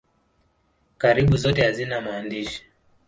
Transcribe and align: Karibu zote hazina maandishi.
Karibu 0.97 1.37
zote 1.37 1.61
hazina 1.65 2.01
maandishi. 2.01 2.65